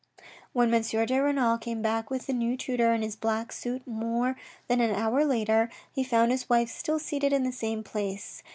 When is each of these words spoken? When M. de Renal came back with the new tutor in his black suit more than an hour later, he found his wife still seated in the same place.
When 0.51 0.73
M. 0.73 0.81
de 0.81 1.19
Renal 1.19 1.59
came 1.59 1.83
back 1.83 2.09
with 2.09 2.25
the 2.25 2.33
new 2.33 2.57
tutor 2.57 2.91
in 2.91 3.03
his 3.03 3.15
black 3.15 3.51
suit 3.51 3.85
more 3.85 4.35
than 4.67 4.81
an 4.81 4.95
hour 4.95 5.23
later, 5.23 5.69
he 5.91 6.03
found 6.03 6.31
his 6.31 6.49
wife 6.49 6.69
still 6.75 6.97
seated 6.97 7.31
in 7.31 7.43
the 7.43 7.51
same 7.51 7.83
place. 7.83 8.41